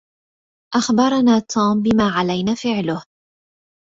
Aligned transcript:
أخبرنا 0.75 1.39
توم 1.39 1.83
بما 1.83 2.09
علينا 2.09 2.55
فعله. 2.55 3.03